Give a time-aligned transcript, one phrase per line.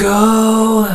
[0.00, 0.86] go.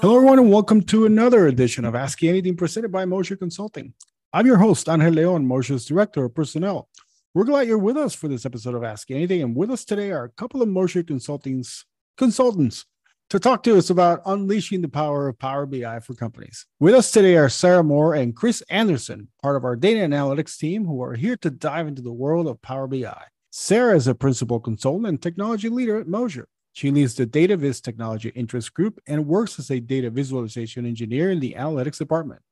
[0.00, 3.92] Hello, everyone, and welcome to another edition of Ask Anything presented by Moser Consulting.
[4.32, 6.88] I'm your host, Angel Leon, Moser's Director of Personnel.
[7.34, 9.42] We're glad you're with us for this episode of Ask Anything.
[9.42, 11.86] And with us today are a couple of Moser Consulting's
[12.16, 12.84] consultants
[13.30, 16.66] to talk to us about unleashing the power of Power BI for companies.
[16.78, 20.84] With us today are Sarah Moore and Kris Anderson, part of our data analytics team,
[20.84, 23.24] who are here to dive into the world of Power BI.
[23.50, 26.46] Sarah is a principal consultant and technology leader at Moser.
[26.76, 31.40] She leads the DataViz Technology Interest Group and works as a data visualization engineer in
[31.40, 32.42] the analytics department.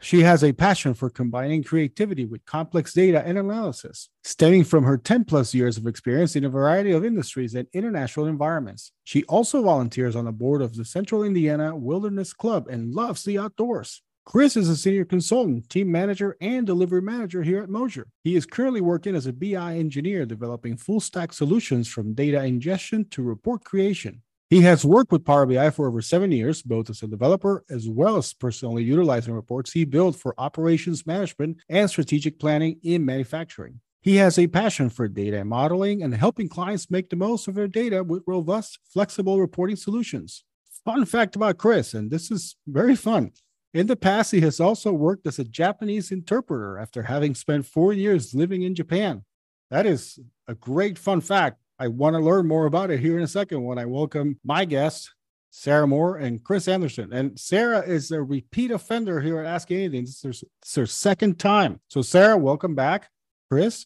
[0.00, 4.96] She has a passion for combining creativity with complex data and analysis, stemming from her
[4.96, 8.92] 10 plus years of experience in a variety of industries and international environments.
[9.04, 13.36] She also volunteers on the board of the Central Indiana Wilderness Club and loves the
[13.36, 14.00] outdoors.
[14.26, 18.08] Kris is a senior consultant, team manager, and delivery manager here at Moser.
[18.24, 23.08] He is currently working as a BI engineer developing full stack solutions from data ingestion
[23.10, 24.22] to report creation.
[24.50, 27.88] He has worked with Power BI for over seven years, both as a developer as
[27.88, 33.78] well as personally utilizing reports he built for operations management and strategic planning in manufacturing.
[34.00, 37.68] He has a passion for data modeling and helping clients make the most of their
[37.68, 40.42] data with robust, flexible reporting solutions.
[40.84, 43.30] Fun fact about Kris, and this is very fun.
[43.74, 47.92] In the past, he has also worked as a Japanese interpreter after having spent four
[47.92, 49.24] years living in Japan.
[49.70, 51.58] That is a great fun fact.
[51.78, 54.64] I want to learn more about it here in a second when I welcome my
[54.64, 55.12] guests,
[55.50, 57.12] Sarah Moore and Kris Anderson.
[57.12, 60.04] And Sarah is a repeat offender here at Ask Anything.
[60.04, 61.80] This is her second time.
[61.88, 63.10] So, Sarah, welcome back.
[63.50, 63.84] Kris,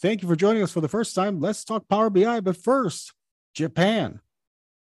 [0.00, 1.40] thank you for joining us for the first time.
[1.40, 2.40] Let's talk Power BI.
[2.40, 3.12] But first,
[3.54, 4.20] Japan.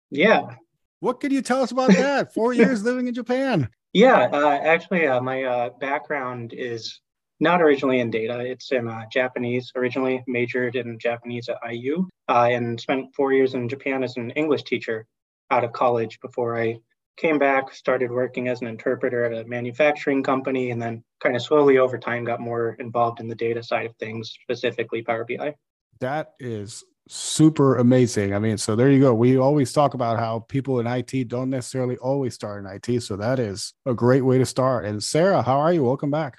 [0.10, 0.56] Yeah.
[1.00, 2.34] What can you tell us about that?
[2.34, 3.70] Four years living in Japan.
[3.94, 7.02] Yeah, uh, actually, uh, my uh, background is
[7.42, 8.40] not originally in data.
[8.40, 13.54] It's in uh, Japanese originally, majored in Japanese at IU, uh, and spent four years
[13.54, 15.06] in Japan as an English teacher
[15.50, 16.78] out of college before I
[17.18, 21.42] came back, started working as an interpreter at a manufacturing company, and then kind of
[21.42, 25.54] slowly over time got more involved in the data side of things, specifically Power BI.
[26.00, 28.34] That is super amazing.
[28.34, 29.14] I mean, so there you go.
[29.14, 33.02] We always talk about how people in IT don't necessarily always start in IT.
[33.02, 34.86] So that is a great way to start.
[34.86, 35.84] And Sarah, how are you?
[35.84, 36.38] Welcome back.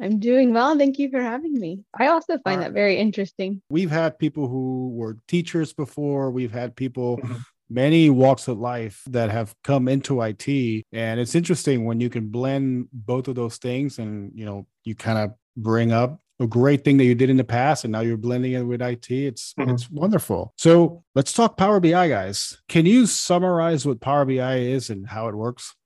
[0.00, 0.76] I'm doing well.
[0.76, 1.84] Thank you for having me.
[1.98, 3.62] I also find that very interesting.
[3.70, 7.16] We've had people who were teachers before, we've had people.
[7.18, 7.36] Mm-hmm.
[7.72, 10.84] Many walks of life that have come into IT.
[10.92, 14.96] And it's interesting when you can blend both of those things and, you know, you
[14.96, 18.00] kind of bring up a great thing that you did in the past and now
[18.00, 19.10] you're blending it with IT.
[19.10, 19.70] It's mm-hmm.
[19.70, 20.54] it's wonderful.
[20.56, 22.58] So let's talk Power BI, guys.
[22.68, 25.76] Can you summarize what Power BI is and how it works?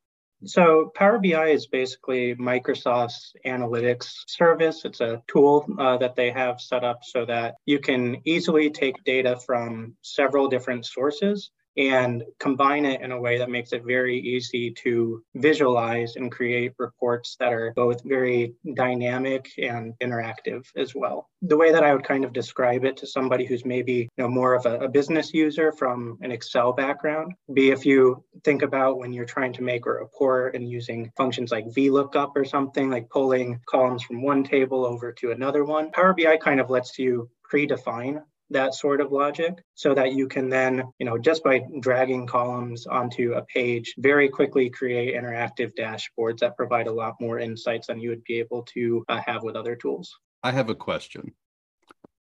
[0.46, 4.84] So, Power BI is basically Microsoft's analytics service.
[4.84, 9.02] It's a tool uh, that they have set up so that you can easily take
[9.04, 14.18] data from several different sources and combine it in a way that makes it very
[14.18, 21.28] easy to visualize and create reports that are both very dynamic and interactive as well.
[21.42, 24.28] The way that I would kind of describe it to somebody who's maybe you know
[24.28, 28.98] more of a, a business user from an Excel background, be if you think about
[28.98, 33.10] when you're trying to make a report and using functions like VLOOKUP or something like
[33.10, 35.90] pulling columns from one table over to another one.
[35.90, 40.48] Power BI kind of lets you predefine that sort of logic so that you can
[40.48, 46.38] then, you know, just by dragging columns onto a page, very quickly create interactive dashboards
[46.38, 49.56] that provide a lot more insights than you would be able to uh, have with
[49.56, 50.14] other tools.
[50.42, 51.32] I have a question.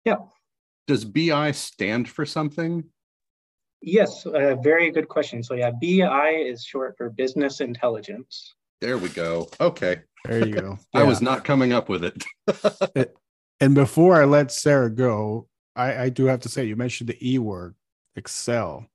[0.04, 0.16] Yeah.
[0.86, 2.84] Does BI stand for something?
[3.82, 5.42] Yes, a very good question.
[5.42, 8.54] So, yeah, BI is short for business intelligence.
[8.80, 9.48] There we go.
[9.60, 10.02] Okay.
[10.26, 10.78] There you go.
[10.94, 13.14] I was not coming up with it.
[13.60, 17.28] and before I let Sarah go, I, I do have to say, you mentioned the
[17.28, 17.74] E word,
[18.16, 18.86] Excel.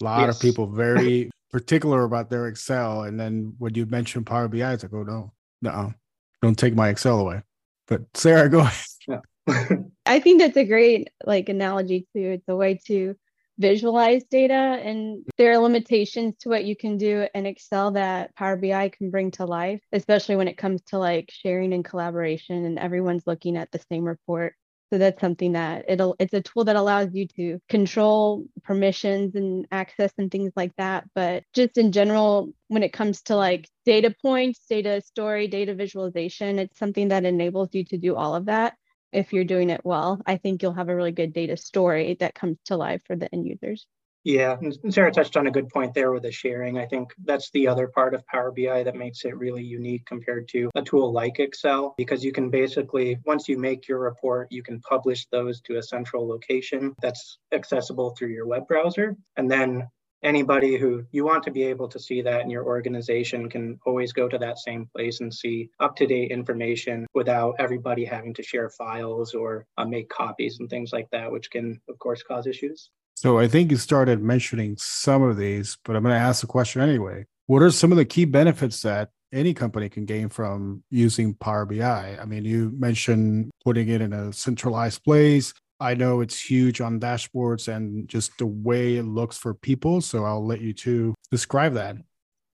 [0.00, 0.36] A lot yes.
[0.36, 3.02] of people very particular about their Excel.
[3.02, 5.94] And then when you mention Power BI, it's like, oh, no, no,
[6.42, 7.42] don't take my Excel away.
[7.86, 8.86] But Sarah, go ahead.
[9.06, 9.20] Yeah.
[10.06, 12.32] I think that's a great like analogy too.
[12.32, 13.14] It's a way to
[13.58, 18.56] visualize data and there are limitations to what you can do in Excel that Power
[18.56, 22.78] BI can bring to life, especially when it comes to like sharing and collaboration and
[22.78, 24.54] everyone's looking at the same report.
[24.90, 29.66] So that's something that it'll it's a tool that allows you to control permissions and
[29.70, 31.04] access and things like that.
[31.14, 36.58] But just in general, when it comes to like data points, data story, data visualization,
[36.58, 38.76] it's something that enables you to do all of that.
[39.12, 42.34] If you're doing it well, I think you'll have a really good data story that
[42.34, 43.86] comes to life for the end users.
[44.24, 44.56] Yeah,
[44.90, 46.76] Sarah touched on a good point there with the sharing.
[46.76, 50.48] I think that's the other part of Power BI that makes it really unique compared
[50.48, 54.62] to a tool like Excel, because you can basically, once you make your report, you
[54.62, 59.16] can publish those to a central location that's accessible through your web browser.
[59.36, 59.88] And then
[60.22, 64.12] anybody who you want to be able to see that in your organization can always
[64.12, 68.42] go to that same place and see up to date information without everybody having to
[68.42, 72.46] share files or uh, make copies and things like that, which can, of course, cause
[72.46, 72.90] issues.
[73.20, 76.46] So I think you started mentioning some of these, but I'm going to ask the
[76.46, 77.26] question anyway.
[77.46, 81.66] What are some of the key benefits that any company can gain from using Power
[81.66, 82.16] BI?
[82.16, 85.52] I mean, you mentioned putting it in a centralized place.
[85.80, 90.00] I know it's huge on dashboards and just the way it looks for people.
[90.00, 91.96] So I'll let you to describe that.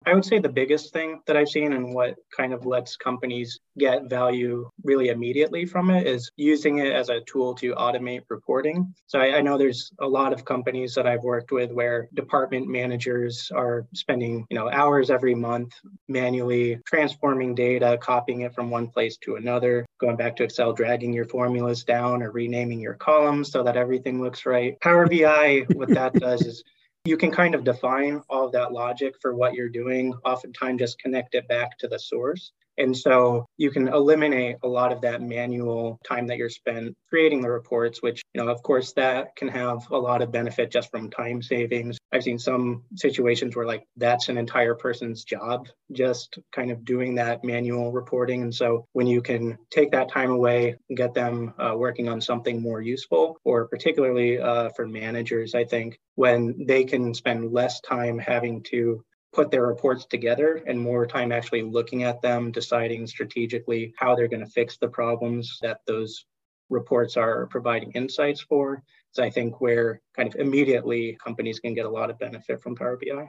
[0.06, 3.60] I would say the biggest thing that I've seen and what kind of lets companies
[3.78, 8.94] get value really immediately from it is using it as a tool to automate reporting.
[9.06, 12.68] So I, I, know there's a lot of companies that I've worked with where department
[12.68, 15.74] managers are spending, you know, hours every month
[16.08, 21.14] manually transforming data, copying it from one place to another, going back to Excel, dragging
[21.14, 24.80] your formulas down or renaming your columns so that everything looks right.
[24.82, 26.64] Power BI, what that does is
[27.06, 31.00] you can kind of define all of that logic for what you're doing, oftentimes just
[31.00, 32.52] connect it back to the source.
[32.82, 37.42] And so you can eliminate a lot of that manual time that you're spent creating
[37.42, 40.90] the reports, which, you know, of course, that can have a lot of benefit just
[40.90, 41.98] from time savings.
[42.12, 47.16] I've seen some situations where, like, that's an entire person's job, just kind of doing
[47.16, 48.42] that manual reporting.
[48.42, 52.20] And so when you can take that time away and get them uh, working on
[52.20, 57.80] something more useful, or particularly uh, for managers, I think when they can spend less
[57.82, 63.08] time having to put their reports together and more time actually looking at them, deciding
[63.08, 66.26] strategically how they're going to fix the problems that those
[66.70, 68.84] reports are providing insights for.
[69.12, 72.76] So I think where kind of immediately companies can get a lot of benefit from
[72.76, 73.28] Power BI.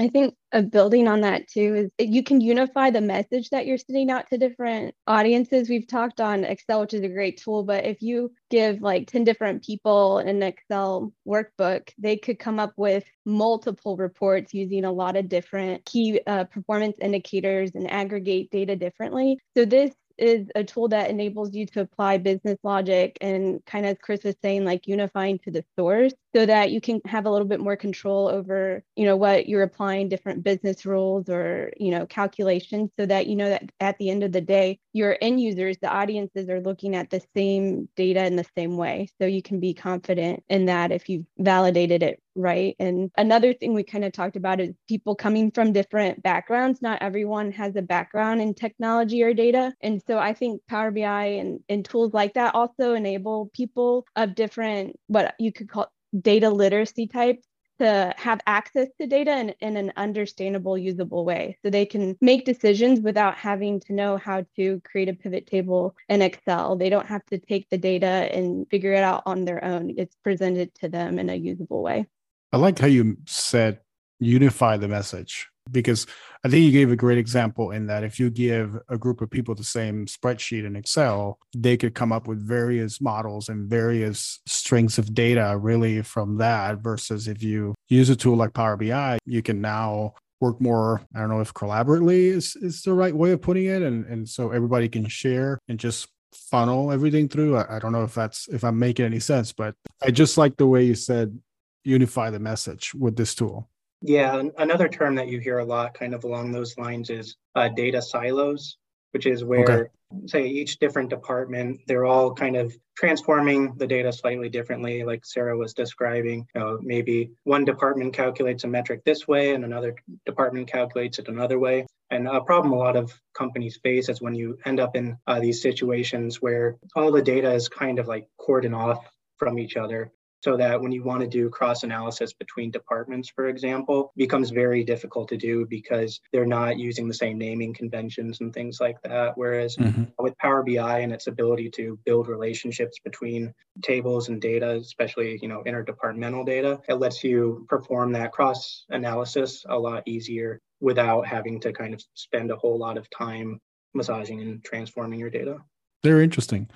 [0.00, 3.76] I think a building on that too is you can unify the message that you're
[3.76, 5.68] sending out to different audiences.
[5.68, 9.24] We've talked on Excel, which is a great tool, but if you give like 10
[9.24, 15.16] different people an Excel workbook, they could come up with multiple reports using a lot
[15.16, 19.38] of different key uh, performance indicators and aggregate data differently.
[19.54, 23.98] So this is a tool that enables you to apply business logic and kind of
[24.00, 27.46] Kris was saying, like unifying to the source so that you can have a little
[27.46, 32.06] bit more control over, you know, what you're applying different business rules or, you know,
[32.06, 35.78] calculations so that you know that at the end of the day, your end users,
[35.78, 39.08] the audiences are looking at the same data in the same way.
[39.20, 42.76] So you can be confident in that if you've validated it right.
[42.78, 46.82] And another thing we kind of talked about is people coming from different backgrounds.
[46.82, 49.74] Not everyone has a background in technology or data.
[49.80, 54.34] And so I think Power BI and, and tools like that also enable people of
[54.34, 55.90] different, what you could call
[56.20, 57.46] data literacy types
[57.80, 61.56] to have access to data in, in an understandable, usable way.
[61.64, 65.96] So they can make decisions without having to know how to create a pivot table
[66.08, 66.76] in Excel.
[66.76, 69.94] They don't have to take the data and figure it out on their own.
[69.96, 72.06] It's presented to them in a usable way.
[72.52, 73.80] I like how you said
[74.18, 76.06] unify the message because
[76.44, 79.30] I think you gave a great example in that if you give a group of
[79.30, 84.40] people the same spreadsheet in Excel, they could come up with various models and various
[84.46, 86.78] strings of data really from that.
[86.78, 91.02] Versus if you use a tool like Power BI, you can now work more.
[91.14, 93.82] I don't know if collaboratively is, is the right way of putting it.
[93.82, 97.56] And, and so everybody can share and just funnel everything through.
[97.58, 100.56] I, I don't know if that's if I'm making any sense, but I just like
[100.56, 101.38] the way you said
[101.84, 103.68] unify the message with this tool.
[104.02, 107.68] Yeah, another term that you hear a lot kind of along those lines is uh,
[107.68, 108.78] data silos,
[109.12, 109.88] which is where, okay.
[110.26, 115.56] say, each different department, they're all kind of transforming the data slightly differently, like Sarah
[115.56, 116.46] was describing.
[116.54, 119.94] You know, maybe one department calculates a metric this way and another
[120.24, 121.86] department calculates it another way.
[122.10, 125.40] And a problem a lot of companies face is when you end up in uh,
[125.40, 129.06] these situations where all the data is kind of like cordoned off
[129.36, 130.10] from each other
[130.40, 134.82] so that when you want to do cross analysis between departments, for example, becomes very
[134.82, 139.36] difficult to do because they're not using the same naming conventions and things like that.
[139.36, 140.04] Whereas mm-hmm.
[140.18, 145.48] with Power BI and its ability to build relationships between tables and data, especially you
[145.48, 151.60] know interdepartmental data, it lets you perform that cross analysis a lot easier without having
[151.60, 153.60] to kind of spend a whole lot of time
[153.94, 155.58] massaging and transforming your data.
[156.02, 156.68] Very interesting.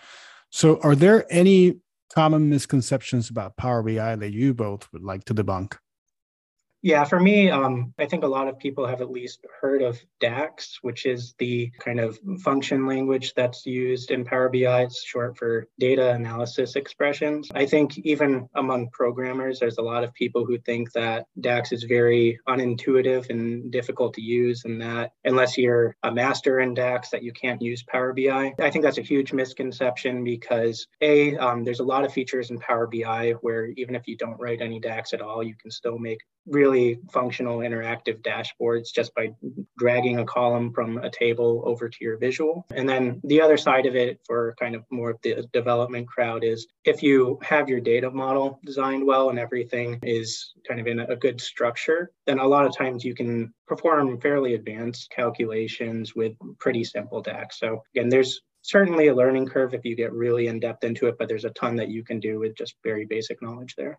[0.50, 1.78] So, are there any
[2.14, 5.78] common misconceptions about Power BI that you both would like to debunk?
[6.84, 9.98] Yeah, for me, um, I think a lot of people have at least heard of
[10.20, 14.82] DAX, which is the kind of function language that's used in Power BI.
[14.82, 17.48] It's short for data analysis expressions.
[17.54, 21.84] I think even among programmers, there's a lot of people who think that DAX is
[21.84, 27.22] very unintuitive and difficult to use, and that unless you're a master in DAX, that
[27.22, 28.52] you can't use Power BI.
[28.60, 32.58] I think that's a huge misconception because A, um, there's a lot of features in
[32.58, 35.98] Power BI where even if you don't write any DAX at all, you can still
[35.98, 36.20] make
[36.74, 39.30] really functional interactive dashboards just by
[39.78, 42.66] dragging a column from a table over to your visual.
[42.74, 46.44] And then the other side of it for kind of more of the development crowd
[46.44, 51.00] is if you have your data model designed well and everything is kind of in
[51.00, 56.32] a good structure, then a lot of times you can perform fairly advanced calculations with
[56.58, 57.60] pretty simple DAX.
[57.60, 61.16] So again, there's certainly a learning curve if you get really in depth into it,
[61.18, 63.98] but there's a ton that you can do with just very basic knowledge there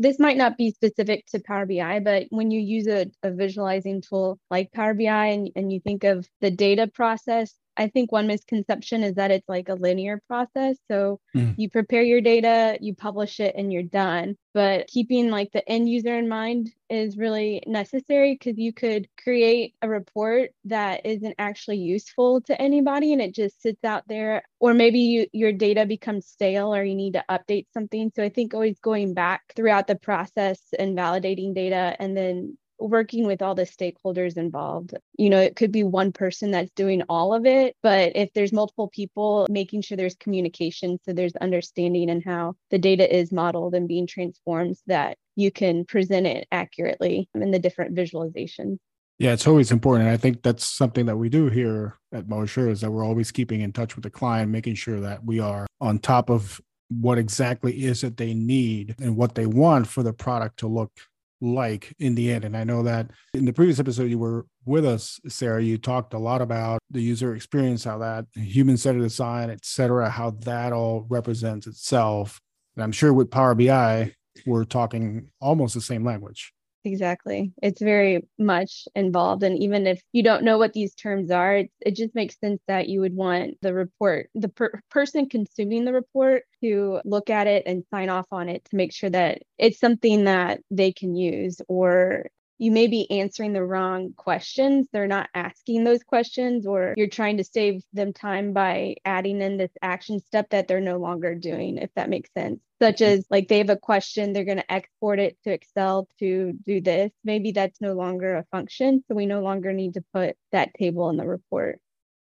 [0.00, 4.02] this might not be specific to Power BI, but when you use a, a visualizing
[4.02, 8.26] tool like Power BI and, and you think of the data process I think one
[8.26, 10.76] misconception is that it's like a linear process.
[10.90, 11.54] So mm.
[11.56, 14.36] you prepare your data, you publish it, and you're done.
[14.52, 19.74] But keeping like the end user in mind is really necessary because you could create
[19.80, 24.42] a report that isn't actually useful to anybody and it just sits out there.
[24.58, 28.10] Or maybe you, your data becomes stale or you need to update something.
[28.14, 33.26] So I think always going back throughout the process and validating data and then working
[33.26, 34.94] with all the stakeholders involved.
[35.18, 38.52] You know, it could be one person that's doing all of it, but if there's
[38.52, 43.74] multiple people, making sure there's communication so there's understanding and how the data is modeled
[43.74, 48.78] and being transformed so that you can present it accurately in the different visualizations.
[49.18, 50.08] Yeah, it's always important.
[50.08, 53.60] I think that's something that we do here at Moser is that we're always keeping
[53.60, 57.84] in touch with the client, making sure that we are on top of what exactly
[57.84, 60.92] is it they need and what they want for the product to look
[61.40, 62.44] like in the end.
[62.44, 66.14] And I know that in the previous episode you were with us, Sarah, you talked
[66.14, 70.72] a lot about the user experience, how that human centered design, et cetera, how that
[70.72, 72.40] all represents itself.
[72.76, 74.14] And I'm sure with Power BI,
[74.46, 76.52] we're talking almost the same language.
[76.84, 77.52] Exactly.
[77.62, 79.42] It's very much involved.
[79.42, 82.60] And even if you don't know what these terms are, it, it just makes sense
[82.68, 87.46] that you would want the report, the per- person consuming the report to look at
[87.46, 91.14] it and sign off on it to make sure that it's something that they can
[91.14, 94.86] use or you may be answering the wrong questions.
[94.92, 99.56] They're not asking those questions, or you're trying to save them time by adding in
[99.56, 102.60] this action step that they're no longer doing, if that makes sense.
[102.78, 106.52] Such as like they have a question, they're going to export it to Excel to
[106.66, 107.10] do this.
[107.24, 109.02] Maybe that's no longer a function.
[109.08, 111.80] So we no longer need to put that table in the report.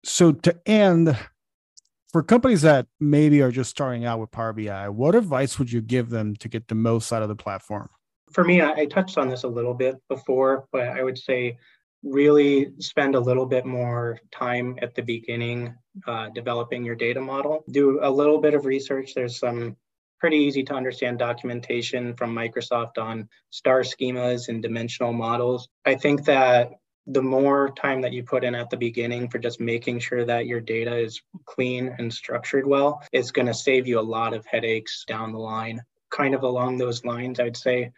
[0.05, 1.17] So to end,
[2.11, 5.81] for companies that maybe are just starting out with Power BI, what advice would you
[5.81, 7.89] give them to get the most out of the platform?
[8.33, 11.57] For me, I, I touched on this a little bit before, but I would say
[12.03, 15.75] really spend a little bit more time at the beginning
[16.07, 17.63] uh, developing your data model.
[17.69, 19.13] Do a little bit of research.
[19.13, 19.75] There's some
[20.19, 25.67] pretty easy to understand documentation from Microsoft on star schemas and dimensional models.
[25.85, 26.71] I think that
[27.07, 30.45] the more time that you put in at the beginning for just making sure that
[30.45, 34.45] your data is clean and structured well is going to save you a lot of
[34.45, 35.81] headaches down the line.
[36.11, 37.91] Kind of along those lines, I'd say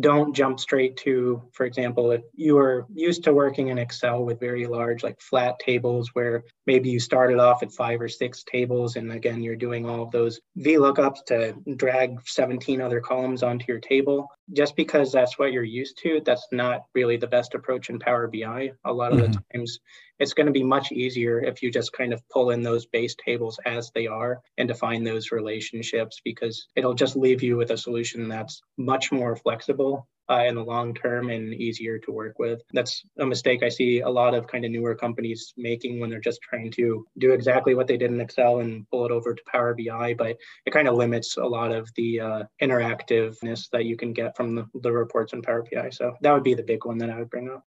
[0.00, 4.40] don't jump straight to, for example, if you are used to working in Excel with
[4.40, 8.96] very large, like flat tables where maybe you started off at five or six tables,
[8.96, 13.80] and again, you're doing all of those VLOOKUPs to drag 17 other columns onto your
[13.80, 14.28] table.
[14.52, 18.28] Just because that's what you're used to, that's not really the best approach in Power
[18.28, 18.72] BI.
[18.84, 19.32] A lot of mm-hmm.
[19.32, 19.80] the times,
[20.18, 23.16] it's going to be much easier if you just kind of pull in those base
[23.16, 27.76] tables as they are and define those relationships because it'll just leave you with a
[27.76, 32.62] solution that's much more flexible uh, in the long term and easier to work with.
[32.72, 36.20] That's a mistake I see a lot of kind of newer companies making when they're
[36.20, 39.42] just trying to do exactly what they did in Excel and pull it over to
[39.50, 43.96] Power BI, but it kind of limits a lot of the uh, interactiveness that you
[43.96, 45.90] can get from the, the reports in Power BI.
[45.90, 47.64] So that would be the big one that I would bring up.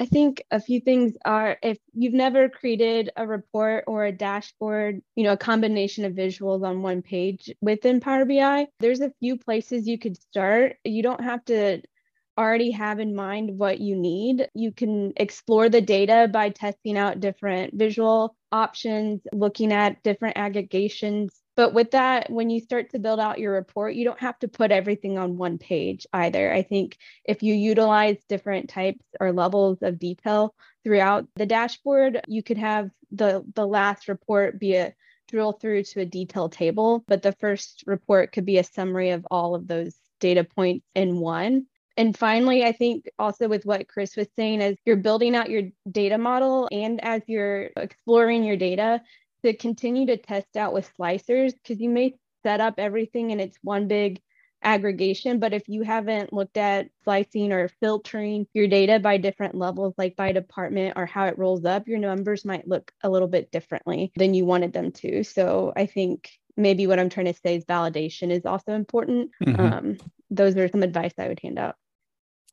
[0.00, 5.02] I think a few things are if you've never created a report or a dashboard,
[5.14, 9.36] you know, a combination of visuals on one page within Power BI, there's a few
[9.36, 10.76] places you could start.
[10.84, 11.82] You don't have to
[12.38, 14.48] already have in mind what you need.
[14.54, 21.39] You can explore the data by testing out different visual options, looking at different aggregations
[21.60, 24.48] but with that, when you start to build out your report, you don't have to
[24.48, 26.50] put everything on one page either.
[26.50, 32.42] I think if you utilize different types or levels of detail throughout the dashboard, you
[32.42, 34.94] could have the, the last report be a
[35.28, 39.26] drill through to a detailed table, but the first report could be a summary of
[39.30, 41.66] all of those data points in one.
[41.98, 45.64] And finally, I think also with what Kris was saying, as you're building out your
[45.90, 49.02] data model and as you're exploring your data,
[49.44, 53.58] to continue to test out with slicers, because you may set up everything and it's
[53.62, 54.20] one big
[54.62, 55.38] aggregation.
[55.38, 60.16] But if you haven't looked at slicing or filtering your data by different levels, like
[60.16, 64.12] by department or how it rolls up, your numbers might look a little bit differently
[64.16, 65.24] than you wanted them to.
[65.24, 69.30] So I think maybe what I'm trying to say is validation is also important.
[69.42, 69.60] Mm-hmm.
[69.60, 69.98] Um,
[70.30, 71.76] those are some advice I would hand out.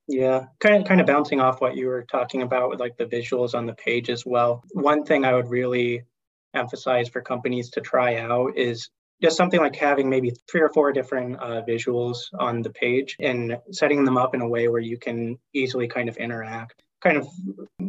[0.07, 3.05] Yeah, kind of kind of bouncing off what you were talking about with like the
[3.05, 4.63] visuals on the page as well.
[4.71, 6.03] One thing I would really
[6.53, 8.89] emphasize for companies to try out is
[9.21, 13.57] just something like having maybe three or four different uh, visuals on the page and
[13.71, 16.83] setting them up in a way where you can easily kind of interact.
[17.01, 17.27] Kind of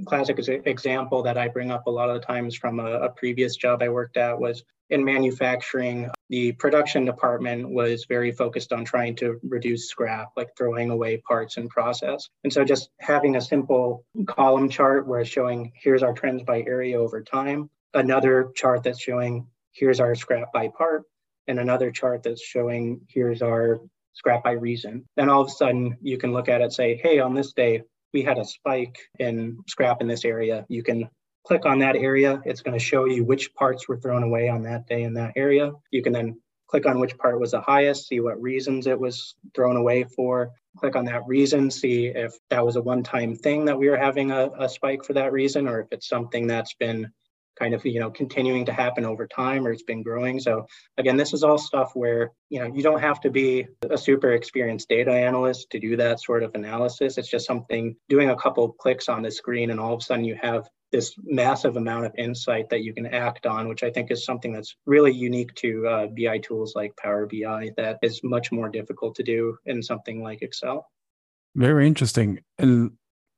[0.07, 3.57] classic example that I bring up a lot of the times from a, a previous
[3.57, 6.11] job I worked at was in manufacturing.
[6.31, 11.57] The production department was very focused on trying to reduce scrap, like throwing away parts
[11.57, 12.29] in process.
[12.45, 16.63] And so just having a simple column chart where it's showing here's our trends by
[16.63, 21.05] area over time, another chart that's showing here's our scrap by part,
[21.47, 23.81] and another chart that's showing here's our
[24.15, 25.05] scrap by reason.
[25.17, 27.83] Then all of a sudden you can look at it say, hey, on this day,
[28.13, 30.65] we had a spike in scrap in this area.
[30.69, 31.09] You can
[31.47, 32.43] click on that area.
[32.45, 35.33] It's going to show you which parts were thrown away on that day in that
[35.37, 35.73] area.
[35.91, 39.35] You can then click on which part was the highest, see what reasons it was
[39.55, 40.51] thrown away for.
[40.77, 43.97] Click on that reason, see if that was a one time thing that we were
[43.97, 47.11] having a, a spike for that reason, or if it's something that's been
[47.59, 51.17] kind of you know continuing to happen over time or it's been growing so again
[51.17, 54.89] this is all stuff where you know you don't have to be a super experienced
[54.89, 59.09] data analyst to do that sort of analysis it's just something doing a couple clicks
[59.09, 62.71] on the screen and all of a sudden you have this massive amount of insight
[62.71, 66.07] that you can act on, which I think is something that's really unique to uh,
[66.07, 70.43] BI tools like Power BI that is much more difficult to do in something like
[70.43, 70.87] Excel.
[71.55, 72.41] Very interesting.
[72.59, 72.93] And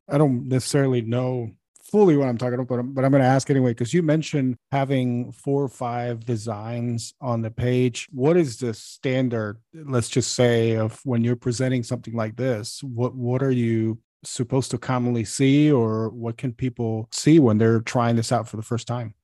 [0.08, 1.50] I don't necessarily know
[1.90, 5.32] fully what I'm talking about, but, I'm going to ask anyway, because you mentioned having
[5.32, 8.08] four or five designs on the page.
[8.10, 12.82] What is the standard, let's just say, of when you're presenting something like this?
[12.82, 17.80] What, what are you supposed to commonly see, or what can people see when they're
[17.80, 19.14] trying this out for the first time?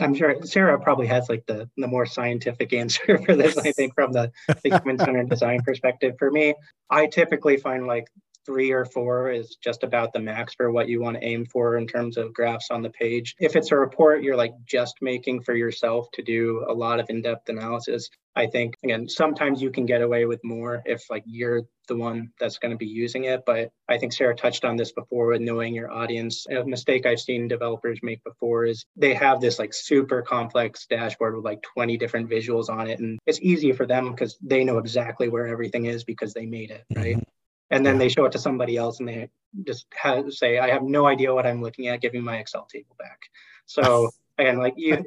[0.00, 3.94] I'm sure Sarah probably has like the, the more scientific answer for this, I think,
[3.94, 4.32] from the,
[4.62, 6.14] the human centered design perspective.
[6.18, 6.54] For me,
[6.90, 8.08] I typically find like
[8.44, 11.76] three or four is just about the max for what you want to aim for
[11.76, 13.34] in terms of graphs on the page.
[13.38, 17.06] If it's a report you're like just making for yourself to do a lot of
[17.08, 21.62] in-depth analysis, I think again, sometimes you can get away with more if like you're
[21.88, 23.42] the one that's going to be using it.
[23.44, 26.46] But I think Sarah touched on this before with knowing your audience.
[26.50, 31.34] A mistake I've seen developers make before is they have this like super complex dashboard
[31.34, 33.00] with like 20 different visuals on it.
[33.00, 36.70] And it's easy for them because they know exactly where everything is because they made
[36.70, 37.16] it, right?
[37.16, 37.28] Mm-hmm
[37.72, 39.28] and then they show it to somebody else and they
[39.66, 42.00] just have, say i have no idea what i'm looking at.
[42.00, 43.18] Give me my excel table back.
[43.66, 45.04] So again like you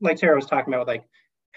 [0.00, 1.04] like sarah was talking about like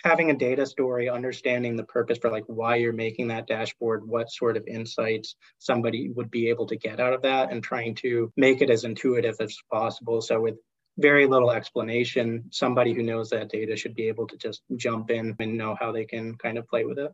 [0.03, 4.31] having a data story understanding the purpose for like why you're making that dashboard what
[4.31, 8.31] sort of insights somebody would be able to get out of that and trying to
[8.37, 10.21] make it as intuitive as possible.
[10.21, 10.55] So with
[10.99, 15.35] very little explanation somebody who knows that data should be able to just jump in
[15.39, 17.11] and know how they can kind of play with it.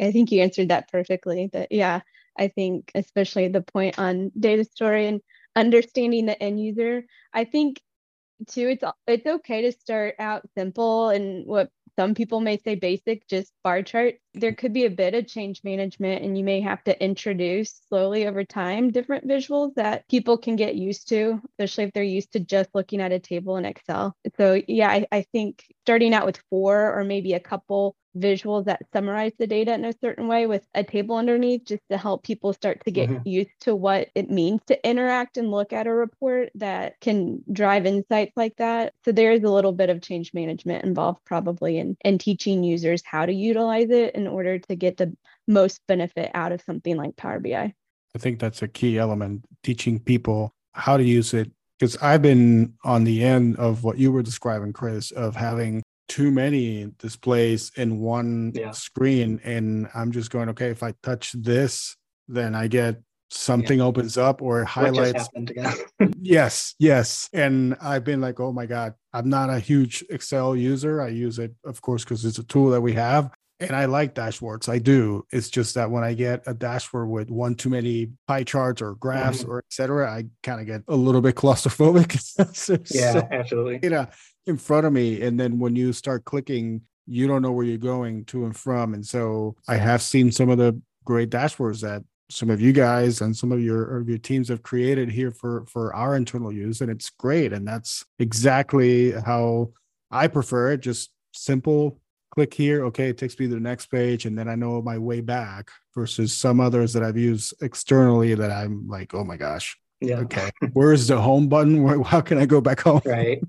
[0.00, 2.00] I think you answered that perfectly that yeah
[2.38, 5.20] I think, especially the point on data story and
[5.56, 7.04] understanding the end user.
[7.32, 7.80] I think
[8.48, 13.28] too, it's it's okay to start out simple and what some people may say basic,
[13.28, 14.16] just bar chart.
[14.34, 18.26] There could be a bit of change management, and you may have to introduce slowly
[18.26, 22.40] over time different visuals that people can get used to, especially if they're used to
[22.40, 24.16] just looking at a table in Excel.
[24.38, 28.82] So, yeah, I, I think starting out with four or maybe a couple visuals that
[28.92, 32.52] summarize the data in a certain way with a table underneath just to help people
[32.52, 33.26] start to get mm-hmm.
[33.26, 37.86] used to what it means to interact and look at a report that can drive
[37.86, 38.92] insights like that.
[39.04, 43.02] So there is a little bit of change management involved probably in, in teaching users
[43.04, 45.14] how to utilize it in order to get the
[45.46, 47.74] most benefit out of something like Power BI.
[48.14, 52.74] I think that's a key element, teaching people how to use it because I've been
[52.84, 57.98] on the end of what you were describing, Kris, of having too many displays in
[57.98, 58.70] one yeah.
[58.70, 61.96] screen and i'm just going okay if i touch this
[62.28, 63.84] then i get something yeah.
[63.84, 65.26] opens up or highlights
[66.20, 71.00] yes yes and i've been like oh my god i'm not a huge excel user
[71.00, 73.30] i use it of course because it's a tool that we have
[73.62, 75.24] and i like dashboards i do.
[75.30, 78.94] It's just that when i get a dashboard with one too many pie charts or
[78.94, 79.50] graphs mm-hmm.
[79.50, 82.12] or etc i kind of get a little bit claustrophobic.
[82.94, 83.80] Yeah so, absolutely.
[83.82, 84.06] you know
[84.46, 87.78] in front of me and then when you start clicking you don't know where you're
[87.78, 88.94] going to and from.
[88.94, 93.20] And so i have seen some of the great dashboards that some of you guys
[93.20, 96.80] and some of your of your teams have created here for for our internal use
[96.80, 97.52] and it's great.
[97.52, 99.72] And that's exactly how
[100.10, 101.98] i prefer it just simple
[102.32, 104.96] click here okay it takes me to the next page and then i know my
[104.96, 109.76] way back versus some others that i've used externally that i'm like oh my gosh
[110.00, 110.20] Yeah.
[110.20, 113.40] okay where's the home button Where, how can i go back home Right.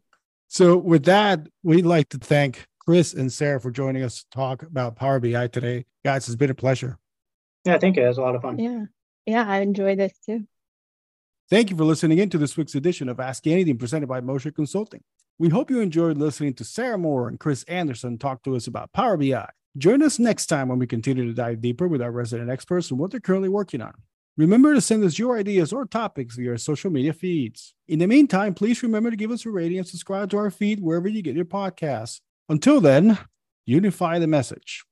[0.49, 4.63] so with that we'd like to thank Kris and sarah for joining us to talk
[4.63, 6.99] about power bi today guys it's been a pleasure
[7.65, 8.03] Yeah, thank you.
[8.03, 8.59] it was a lot of fun.
[8.59, 8.85] Yeah.
[9.25, 10.45] Yeah, I enjoy this too.
[11.49, 14.51] Thank you for listening in to this week's edition of Ask Anything presented by Moser
[14.51, 15.01] Consulting.
[15.39, 18.93] We hope you enjoyed listening to Sarah Moore and Kris Anderson talk to us about
[18.93, 19.47] Power BI.
[19.77, 22.99] Join us next time when we continue to dive deeper with our resident experts and
[22.99, 23.93] what they're currently working on.
[24.37, 27.73] Remember to send us your ideas or topics via our social media feeds.
[27.87, 30.79] In the meantime, please remember to give us a rating and subscribe to our feed
[30.79, 32.19] wherever you get your podcasts.
[32.47, 33.17] Until then,
[33.65, 34.83] unify the message.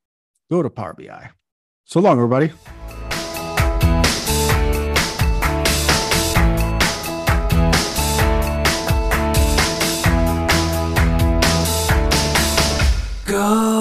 [0.50, 1.30] Go to Power BI.
[1.86, 2.52] So long, everybody.
[13.42, 13.81] go.